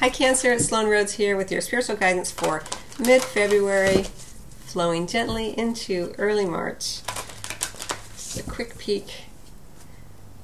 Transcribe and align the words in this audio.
Hi, 0.00 0.10
Cancer. 0.10 0.52
It's 0.52 0.66
Sloan 0.66 0.86
Rhodes 0.86 1.14
here 1.14 1.36
with 1.36 1.50
your 1.50 1.60
spiritual 1.60 1.96
guidance 1.96 2.30
for 2.30 2.62
mid 3.00 3.20
February, 3.20 4.04
flowing 4.60 5.08
gently 5.08 5.58
into 5.58 6.14
early 6.18 6.44
March. 6.44 7.02
Just 8.12 8.38
a 8.38 8.44
quick 8.44 8.78
peek, 8.78 9.24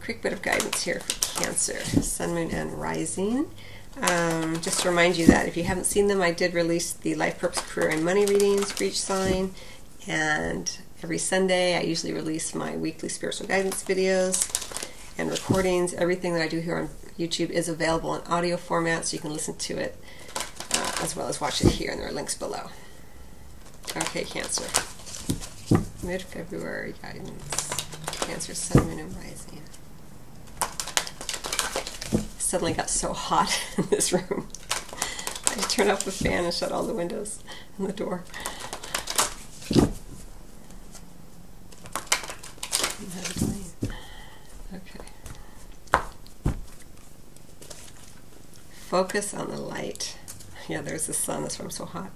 quick 0.02 0.22
bit 0.22 0.32
of 0.32 0.42
guidance 0.42 0.82
here 0.82 0.98
for 0.98 1.40
Cancer, 1.40 1.78
Sun, 2.02 2.34
Moon, 2.34 2.50
and 2.50 2.72
Rising. 2.72 3.48
Um, 4.00 4.60
just 4.60 4.80
to 4.80 4.88
remind 4.88 5.16
you 5.16 5.26
that 5.26 5.46
if 5.46 5.56
you 5.56 5.62
haven't 5.62 5.84
seen 5.84 6.08
them, 6.08 6.20
I 6.20 6.32
did 6.32 6.52
release 6.52 6.92
the 6.92 7.14
Life 7.14 7.38
Purpose, 7.38 7.60
Career, 7.60 7.90
and 7.90 8.04
Money 8.04 8.26
readings 8.26 8.72
for 8.72 8.82
each 8.82 9.00
sign. 9.00 9.54
And 10.08 10.76
every 11.00 11.18
Sunday, 11.18 11.76
I 11.76 11.82
usually 11.82 12.12
release 12.12 12.56
my 12.56 12.76
weekly 12.76 13.08
spiritual 13.08 13.46
guidance 13.46 13.84
videos 13.84 14.90
and 15.16 15.30
recordings. 15.30 15.94
Everything 15.94 16.34
that 16.34 16.42
I 16.42 16.48
do 16.48 16.58
here 16.58 16.76
on 16.76 16.88
YouTube 17.18 17.50
is 17.50 17.68
available 17.68 18.14
in 18.14 18.22
audio 18.26 18.56
format, 18.56 19.06
so 19.06 19.14
you 19.14 19.20
can 19.20 19.32
listen 19.32 19.56
to 19.56 19.78
it 19.78 19.96
uh, 20.74 20.92
as 21.00 21.14
well 21.14 21.28
as 21.28 21.40
watch 21.40 21.62
it 21.62 21.72
here, 21.72 21.90
and 21.90 22.00
there 22.00 22.08
are 22.08 22.12
links 22.12 22.34
below. 22.34 22.70
Okay, 23.96 24.24
Cancer. 24.24 24.64
Mid 26.04 26.22
February 26.22 26.94
guidance. 27.00 27.70
Cancer, 28.26 28.54
Sun, 28.54 28.88
Moon, 28.88 28.98
and 28.98 29.16
Rising. 29.16 29.62
Suddenly 32.38 32.72
got 32.72 32.90
so 32.90 33.12
hot 33.12 33.60
in 33.78 33.86
this 33.90 34.12
room. 34.12 34.48
I 35.46 35.60
turned 35.68 35.90
off 35.90 36.04
the 36.04 36.10
fan 36.10 36.44
and 36.44 36.52
shut 36.52 36.72
all 36.72 36.82
the 36.82 36.94
windows 36.94 37.42
and 37.78 37.86
the 37.86 37.92
door. 37.92 38.24
Focus 48.94 49.34
on 49.34 49.50
the 49.50 49.56
light. 49.56 50.16
Yeah, 50.68 50.80
there's 50.80 51.08
the 51.08 51.14
sun. 51.14 51.42
That's 51.42 51.58
why 51.58 51.64
I'm 51.64 51.70
so 51.72 51.84
hot. 51.84 52.12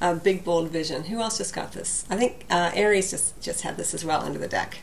Uh, 0.00 0.14
big 0.14 0.46
bold 0.46 0.70
vision. 0.70 1.04
Who 1.04 1.20
else 1.20 1.36
just 1.36 1.54
got 1.54 1.72
this? 1.72 2.06
I 2.08 2.16
think 2.16 2.46
uh, 2.48 2.70
Aries 2.72 3.10
just 3.10 3.38
just 3.42 3.60
had 3.60 3.76
this 3.76 3.92
as 3.92 4.02
well 4.02 4.22
under 4.22 4.38
the 4.38 4.48
deck. 4.48 4.78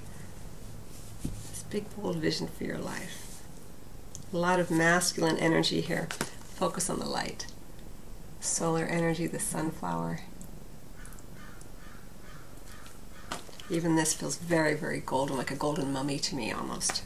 This 1.24 1.64
big 1.72 1.86
bold 1.96 2.18
vision 2.18 2.50
for 2.50 2.66
your 2.66 2.78
life. 2.78 3.42
A 4.32 4.38
lot 4.38 4.60
of 4.60 4.70
masculine 4.70 5.40
energy 5.40 5.82
here. 5.82 6.08
Focus 6.54 6.88
on 6.88 7.00
the 7.00 7.08
light. 7.08 7.48
Solar 8.40 8.86
energy, 8.86 9.26
the 9.26 9.40
sunflower. 9.40 10.20
Even 13.72 13.96
this 13.96 14.14
feels 14.14 14.38
very, 14.38 14.76
very 14.76 15.00
golden, 15.00 15.36
like 15.36 15.50
a 15.50 15.56
golden 15.56 15.92
mummy 15.92 16.20
to 16.20 16.36
me 16.36 16.52
almost. 16.52 17.02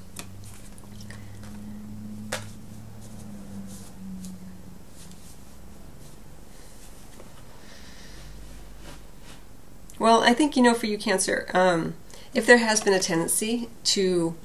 Well, 10.04 10.22
I 10.22 10.34
think, 10.34 10.58
you 10.58 10.64
know, 10.64 10.74
for 10.74 10.86
you, 10.86 10.98
Cancer, 10.98 11.50
um, 11.54 11.94
if 12.34 12.46
there 12.46 12.58
has 12.58 12.82
been 12.82 12.92
a 12.92 13.00
tendency 13.00 13.70
to 13.86 14.36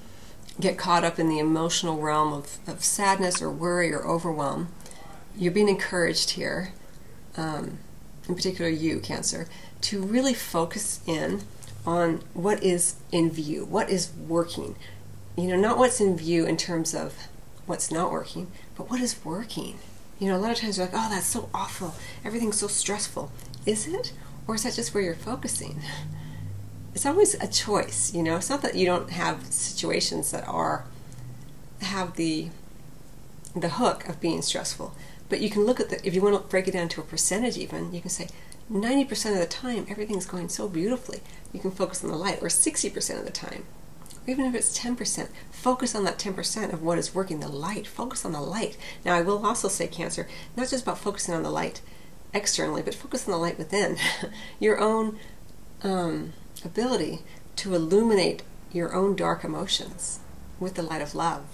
get 0.61 0.79
caught 0.79 1.03
up 1.03 1.19
in 1.19 1.29
the 1.29 1.41
emotional 1.41 2.01
realm 2.01 2.33
of, 2.33 2.59
of 2.69 2.85
sadness 2.85 3.43
or 3.43 3.51
worry 3.51 3.93
or 3.93 4.07
overwhelm, 4.07 4.69
you're 5.37 5.51
being 5.51 5.69
encouraged 5.69 6.31
here, 6.31 6.73
um, 7.37 7.79
in 8.29 8.37
particular 8.37 8.71
you, 8.71 9.01
Cancer, 9.01 9.49
to 9.81 10.01
really 10.01 10.33
focus 10.33 11.01
in 11.09 11.43
on 11.85 12.23
what 12.35 12.63
is 12.63 12.95
in 13.11 13.29
view, 13.29 13.65
what 13.65 13.91
is 13.91 14.13
working. 14.29 14.77
You 15.37 15.49
know, 15.49 15.57
not 15.57 15.77
what's 15.77 16.01
in 16.01 16.17
view 16.17 16.47
in 16.47 16.57
terms 16.57 16.95
of 16.95 17.27
what's 17.67 17.91
not 17.91 18.13
working, 18.13 18.47
but 18.77 18.89
what 18.89 19.01
is 19.01 19.25
working. 19.25 19.81
You 20.21 20.29
know, 20.29 20.37
a 20.37 20.39
lot 20.39 20.53
of 20.53 20.59
times 20.59 20.79
you're 20.79 20.87
like, 20.87 20.95
oh, 20.95 21.11
that's 21.11 21.27
so 21.27 21.49
awful. 21.53 21.97
Everything's 22.25 22.61
so 22.61 22.69
stressful. 22.69 23.33
Is 23.67 23.89
it? 23.89 24.13
Or 24.49 24.55
is 24.55 24.65
that 24.65 24.75
just 24.75 24.95
where 24.95 25.03
you're 25.03 25.15
focusing? 25.15 25.81
It's 26.95 27.05
always 27.07 27.35
a 27.35 27.47
choice, 27.47 28.13
you 28.15 28.23
know. 28.23 28.37
It's 28.37 28.51
not 28.51 28.63
that 28.63 28.75
you 28.75 28.87
don't 28.87 29.11
have 29.11 29.45
situations 29.53 30.33
that 30.33 30.49
are 30.49 30.87
have 31.83 32.17
the 32.17 32.49
the 33.55 33.69
hook 33.69 34.09
of 34.09 34.21
being 34.21 34.43
stressful, 34.43 34.95
but 35.29 35.41
you 35.41 35.51
can 35.51 35.65
look 35.65 35.79
at 35.79 35.91
the 35.91 36.05
if 36.05 36.15
you 36.15 36.23
want 36.23 36.35
to 36.35 36.49
break 36.49 36.67
it 36.67 36.73
down 36.73 36.89
to 36.89 37.01
a 37.01 37.05
percentage 37.05 37.59
even, 37.59 37.93
you 37.93 38.01
can 38.01 38.11
say 38.11 38.29
90% 38.73 39.33
of 39.33 39.39
the 39.39 39.47
time 39.47 39.87
everything's 39.89 40.27
going 40.27 40.49
so 40.49 40.67
beautifully. 40.67 41.21
You 41.53 41.61
can 41.61 41.71
focus 41.71 42.03
on 42.03 42.11
the 42.11 42.17
light 42.17 42.43
or 42.43 42.49
60% 42.49 43.19
of 43.19 43.25
the 43.25 43.31
time. 43.31 43.65
Or 44.27 44.31
even 44.31 44.45
if 44.45 44.55
it's 44.55 44.79
10%, 44.79 45.29
focus 45.51 45.95
on 45.95 46.05
that 46.05 46.19
10% 46.19 46.73
of 46.73 46.83
what 46.83 46.99
is 46.99 47.15
working, 47.15 47.41
the 47.41 47.49
light. 47.49 47.87
Focus 47.87 48.25
on 48.27 48.33
the 48.33 48.41
light. 48.41 48.77
Now, 49.05 49.15
I 49.15 49.23
will 49.23 49.47
also 49.47 49.69
say, 49.69 49.87
Cancer, 49.87 50.29
not 50.55 50.69
just 50.69 50.83
about 50.83 50.99
focusing 50.99 51.35
on 51.35 51.43
the 51.43 51.51
light, 51.51 51.81
externally, 52.33 52.83
but 52.83 52.95
focus 52.95 53.27
on 53.27 53.33
the 53.33 53.39
light 53.39 53.59
within. 53.59 53.97
your 54.61 54.79
own 54.79 55.19
um, 55.83 56.33
ability 56.65 57.21
to 57.57 57.75
illuminate 57.75 58.43
your 58.73 58.95
own 58.95 59.17
dark 59.17 59.45
emotions 59.45 60.21
with 60.61 60.75
the 60.75 60.83
light 60.83 61.03
of 61.03 61.15
love. 61.15 61.45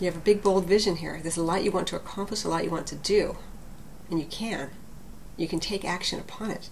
You 0.00 0.06
have 0.06 0.16
a 0.16 0.20
big, 0.20 0.42
bold 0.42 0.66
vision 0.66 0.96
here. 0.96 1.18
There's 1.20 1.36
a 1.36 1.42
lot 1.42 1.64
you 1.64 1.72
want 1.72 1.88
to 1.88 1.96
accomplish, 1.96 2.44
a 2.44 2.48
lot 2.48 2.64
you 2.64 2.70
want 2.70 2.86
to 2.88 2.94
do, 2.94 3.36
and 4.10 4.20
you 4.20 4.26
can. 4.26 4.70
You 5.36 5.48
can 5.48 5.58
take 5.58 5.84
action 5.84 6.20
upon 6.20 6.52
it. 6.52 6.70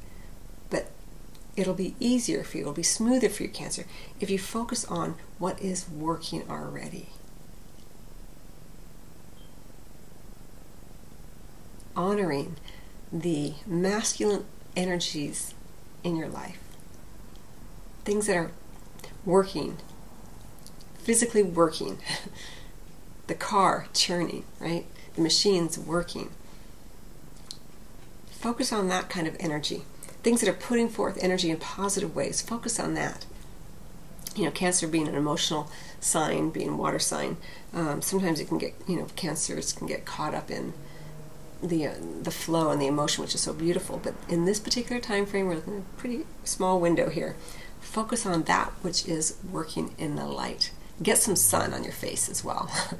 But 0.71 0.91
it'll 1.57 1.75
be 1.75 1.97
easier 1.99 2.45
for 2.45 2.57
you, 2.59 2.63
it'll 2.63 2.73
be 2.73 2.83
smoother 2.85 3.29
for 3.29 3.43
you, 3.43 3.49
Cancer, 3.49 3.87
if 4.21 4.31
you 4.31 4.39
focus 4.39 4.85
on 4.85 5.17
what 5.39 5.61
is 5.61 5.89
working 5.89 6.49
already. 6.49 7.09
Honoring 11.97 12.57
the 13.13 13.55
masculine 13.67 14.45
energies 14.77 15.55
in 16.05 16.17
your 16.17 16.29
life. 16.29 16.59
Things 18.05 18.27
that 18.27 18.37
are 18.37 18.53
working, 19.25 19.79
physically 20.99 21.43
working, 21.43 21.99
the 23.27 23.35
car 23.35 23.89
churning, 23.93 24.45
right? 24.61 24.87
The 25.15 25.23
machines 25.23 25.79
working. 25.79 26.31
Focus 28.31 28.73
on 28.73 28.89
that 28.89 29.09
kind 29.09 29.27
of 29.27 29.37
energy. 29.41 29.83
Things 30.23 30.41
that 30.41 30.49
are 30.49 30.53
putting 30.53 30.89
forth 30.89 31.19
energy 31.23 31.51
in 31.51 31.57
positive 31.57 32.15
ways. 32.15 32.43
Focus 32.43 32.79
on 32.79 32.95
that. 32.95 33.27
You 34.37 34.45
know, 34.45 34.51
Cancer 34.51 34.87
being 34.87 35.09
an 35.09 35.15
emotional 35.15 35.71
sign, 35.99 36.51
being 36.51 36.69
a 36.71 36.77
water 36.77 36.99
sign, 36.99 37.39
um, 37.73 38.03
sometimes 38.03 38.39
it 38.39 38.49
can 38.49 38.59
get, 38.59 38.75
you 38.87 38.97
know, 38.97 39.07
cancers 39.17 39.73
can 39.73 39.87
get 39.87 40.05
caught 40.05 40.35
up 40.35 40.51
in 40.51 40.75
the 41.63 41.87
uh, 41.87 41.95
the 42.23 42.31
flow 42.31 42.71
and 42.71 42.81
the 42.81 42.87
emotion, 42.87 43.23
which 43.23 43.35
is 43.35 43.41
so 43.41 43.53
beautiful. 43.53 43.99
But 44.03 44.15
in 44.29 44.45
this 44.45 44.61
particular 44.61 45.01
time 45.01 45.27
frame, 45.27 45.47
we're 45.47 45.57
looking 45.57 45.77
at 45.77 45.81
a 45.81 45.99
pretty 45.99 46.27
small 46.45 46.81
window 46.81 47.09
here. 47.09 47.37
Focus 47.81 48.27
on 48.27 48.43
that 48.45 48.73
which 48.83 49.07
is 49.07 49.37
working 49.51 49.95
in 49.99 50.17
the 50.17 50.27
light. 50.27 50.71
Get 51.03 51.19
some 51.19 51.37
sun 51.37 51.73
on 51.73 51.85
your 51.85 51.93
face 51.93 52.29
as 52.29 52.43
well. 52.45 52.71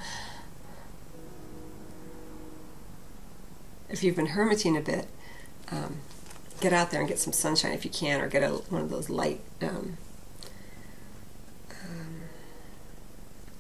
if 3.89 4.03
you've 4.05 4.17
been 4.17 4.29
hermiting 4.29 4.77
a 4.77 4.81
bit, 4.81 5.07
um, 5.71 5.99
get 6.61 6.73
out 6.73 6.91
there 6.91 7.01
and 7.01 7.09
get 7.09 7.19
some 7.19 7.33
sunshine 7.33 7.73
if 7.73 7.85
you 7.85 7.91
can, 7.91 8.21
or 8.21 8.29
get 8.29 8.43
a, 8.43 8.49
one 8.49 8.83
of 8.83 8.91
those 8.91 9.09
light 9.11 9.41
um, 9.63 9.97
um, 11.71 12.21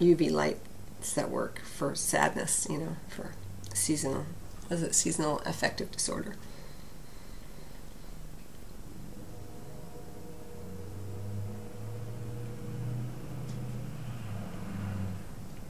UV 0.01 0.31
lights 0.31 1.13
that 1.15 1.31
work 1.31 1.61
for 1.61 1.95
sadness, 1.95 2.67
you 2.71 2.79
know, 2.79 2.97
for 3.09 3.33
seasonal 3.75 4.27
was 4.69 4.83
it 4.83 4.95
seasonal 4.95 5.41
affective 5.41 5.91
disorder. 5.91 6.35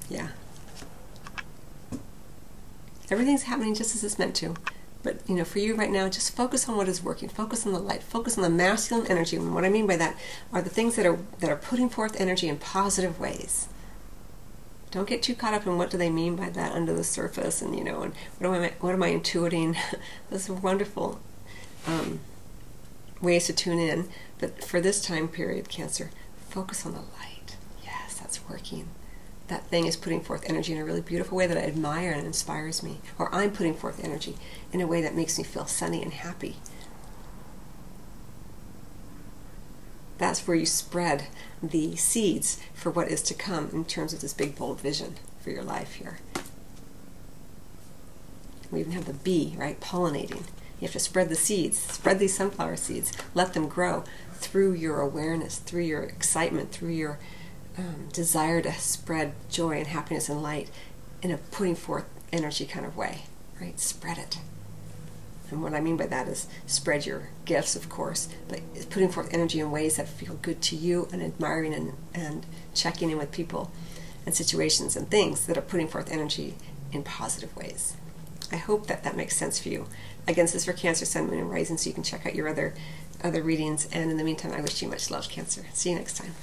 Yeah. 0.08 0.28
Everything's 3.10 3.44
happening 3.44 3.74
just 3.74 3.94
as 3.94 4.02
it's 4.04 4.18
meant 4.18 4.34
to. 4.36 4.54
But 5.02 5.20
you 5.28 5.36
know, 5.36 5.44
for 5.44 5.60
you 5.60 5.76
right 5.76 5.90
now, 5.90 6.08
just 6.08 6.34
focus 6.34 6.68
on 6.68 6.76
what 6.76 6.88
is 6.88 7.02
working. 7.02 7.28
Focus 7.28 7.64
on 7.64 7.72
the 7.72 7.78
light. 7.78 8.02
Focus 8.02 8.36
on 8.36 8.42
the 8.42 8.50
masculine 8.50 9.06
energy. 9.06 9.36
And 9.36 9.54
what 9.54 9.64
I 9.64 9.68
mean 9.68 9.86
by 9.86 9.96
that 9.96 10.16
are 10.52 10.62
the 10.62 10.70
things 10.70 10.96
that 10.96 11.06
are 11.06 11.18
that 11.38 11.50
are 11.50 11.56
putting 11.56 11.88
forth 11.88 12.20
energy 12.20 12.48
in 12.48 12.56
positive 12.56 13.20
ways. 13.20 13.68
Don't 14.90 15.08
get 15.08 15.22
too 15.22 15.34
caught 15.34 15.54
up 15.54 15.66
in 15.66 15.76
what 15.76 15.90
do 15.90 15.98
they 15.98 16.10
mean 16.10 16.36
by 16.36 16.48
that 16.50 16.72
under 16.72 16.94
the 16.94 17.04
surface, 17.04 17.60
and 17.60 17.76
you 17.76 17.84
know, 17.84 18.02
and 18.02 18.14
what 18.38 18.54
am 18.56 18.62
I 18.62 18.72
what 18.80 18.94
am 18.94 19.02
I 19.02 19.10
intuiting? 19.10 19.76
Those 20.30 20.48
are 20.48 20.54
wonderful 20.54 21.20
um, 21.86 22.20
ways 23.20 23.46
to 23.46 23.52
tune 23.52 23.78
in. 23.78 24.08
But 24.38 24.64
for 24.64 24.80
this 24.80 25.00
time 25.00 25.28
period, 25.28 25.68
Cancer, 25.68 26.10
focus 26.48 26.86
on 26.86 26.92
the 26.92 27.00
light. 27.00 27.56
Yes, 27.82 28.14
that's 28.18 28.46
working. 28.48 28.88
That 29.48 29.66
thing 29.66 29.86
is 29.86 29.96
putting 29.96 30.20
forth 30.20 30.48
energy 30.48 30.72
in 30.72 30.78
a 30.78 30.84
really 30.84 31.00
beautiful 31.00 31.38
way 31.38 31.46
that 31.46 31.56
I 31.56 31.62
admire 31.62 32.10
and 32.10 32.26
inspires 32.26 32.82
me. 32.82 32.98
Or 33.18 33.32
I'm 33.34 33.52
putting 33.52 33.74
forth 33.74 34.02
energy 34.02 34.36
in 34.72 34.80
a 34.80 34.86
way 34.86 35.00
that 35.02 35.14
makes 35.14 35.38
me 35.38 35.44
feel 35.44 35.66
sunny 35.66 36.02
and 36.02 36.12
happy. 36.12 36.56
That's 40.18 40.46
where 40.46 40.56
you 40.56 40.66
spread 40.66 41.26
the 41.62 41.96
seeds 41.96 42.60
for 42.74 42.90
what 42.90 43.08
is 43.08 43.22
to 43.22 43.34
come 43.34 43.70
in 43.72 43.84
terms 43.84 44.12
of 44.12 44.20
this 44.20 44.32
big 44.32 44.56
bold 44.56 44.80
vision 44.80 45.16
for 45.40 45.50
your 45.50 45.62
life 45.62 45.94
here. 45.94 46.18
We 48.70 48.80
even 48.80 48.92
have 48.92 49.06
the 49.06 49.12
bee, 49.12 49.54
right, 49.56 49.80
pollinating. 49.80 50.44
You 50.80 50.82
have 50.86 50.92
to 50.92 50.98
spread 50.98 51.28
the 51.28 51.36
seeds, 51.36 51.78
spread 51.78 52.18
these 52.18 52.36
sunflower 52.36 52.76
seeds, 52.76 53.12
let 53.34 53.54
them 53.54 53.68
grow 53.68 54.04
through 54.34 54.72
your 54.72 55.00
awareness, 55.00 55.58
through 55.58 55.82
your 55.82 56.02
excitement, 56.02 56.70
through 56.72 56.90
your 56.90 57.18
um, 57.78 58.08
desire 58.12 58.60
to 58.62 58.72
spread 58.72 59.34
joy 59.50 59.78
and 59.78 59.86
happiness 59.86 60.28
and 60.28 60.42
light 60.42 60.70
in 61.22 61.30
a 61.30 61.38
putting 61.38 61.74
forth 61.74 62.04
energy 62.32 62.66
kind 62.66 62.84
of 62.84 62.96
way, 62.96 63.22
right? 63.60 63.78
Spread 63.80 64.18
it. 64.18 64.38
And 65.50 65.62
what 65.62 65.74
I 65.74 65.80
mean 65.80 65.96
by 65.96 66.06
that 66.06 66.28
is 66.28 66.48
spread 66.66 67.06
your 67.06 67.28
gifts, 67.44 67.76
of 67.76 67.88
course, 67.88 68.28
but 68.48 68.60
putting 68.90 69.10
forth 69.10 69.32
energy 69.32 69.60
in 69.60 69.70
ways 69.70 69.96
that 69.96 70.08
feel 70.08 70.34
good 70.42 70.60
to 70.62 70.76
you 70.76 71.08
and 71.12 71.22
admiring 71.22 71.72
and, 71.72 71.92
and 72.14 72.46
checking 72.74 73.10
in 73.10 73.18
with 73.18 73.30
people 73.30 73.70
and 74.24 74.34
situations 74.34 74.96
and 74.96 75.08
things 75.08 75.46
that 75.46 75.56
are 75.56 75.62
putting 75.62 75.88
forth 75.88 76.10
energy 76.10 76.56
in 76.92 77.02
positive 77.02 77.56
ways. 77.56 77.96
I 78.52 78.56
hope 78.56 78.86
that 78.86 79.04
that 79.04 79.16
makes 79.16 79.36
sense 79.36 79.58
for 79.58 79.68
you. 79.68 79.86
Again, 80.28 80.44
this 80.44 80.54
is 80.54 80.64
for 80.64 80.72
Cancer, 80.72 81.04
Sun, 81.04 81.28
Moon, 81.28 81.38
and 81.38 81.50
Rising, 81.50 81.78
so 81.78 81.88
you 81.88 81.94
can 81.94 82.02
check 82.02 82.26
out 82.26 82.34
your 82.34 82.48
other 82.48 82.74
other 83.24 83.42
readings. 83.42 83.88
And 83.92 84.10
in 84.10 84.18
the 84.18 84.24
meantime, 84.24 84.52
I 84.52 84.60
wish 84.60 84.82
you 84.82 84.88
much 84.88 85.10
love, 85.10 85.28
Cancer. 85.28 85.66
See 85.72 85.90
you 85.90 85.96
next 85.96 86.16
time. 86.16 86.34